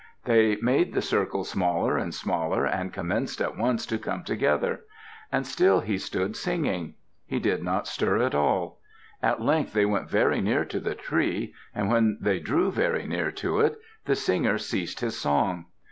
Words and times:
They 0.25 0.55
made 0.55 0.93
the 0.95 1.01
circle 1.03 1.43
smaller 1.43 1.95
and 1.95 2.11
smaller, 2.11 2.65
and 2.65 2.91
commenced 2.91 3.39
at 3.39 3.55
once 3.55 3.85
to 3.85 3.99
come 3.99 4.23
together. 4.23 4.83
And 5.31 5.45
still 5.45 5.81
he 5.81 5.99
stood 5.99 6.35
singing; 6.35 6.95
he 7.27 7.37
did 7.37 7.61
not 7.61 7.85
stir 7.85 8.17
at 8.17 8.33
all. 8.33 8.79
At 9.21 9.43
length 9.43 9.73
they 9.73 9.85
went 9.85 10.09
very 10.09 10.41
near 10.41 10.65
to 10.65 10.79
the 10.79 10.95
tree. 10.95 11.53
And 11.75 11.87
when 11.91 12.17
they 12.19 12.39
drew 12.39 12.71
very 12.71 13.05
near 13.05 13.29
to 13.33 13.59
it, 13.59 13.75
the 14.05 14.15
singer 14.15 14.57
ceased 14.57 15.01
his 15.01 15.19
song. 15.19 15.65